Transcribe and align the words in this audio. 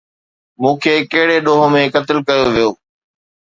مون 0.61 0.73
کي 0.83 0.93
ڪهڙي 1.11 1.37
ڏوهه 1.45 1.67
۾ 1.77 1.81
قتل 1.95 2.17
ڪيو 2.27 2.45
ويو؟ 2.53 2.69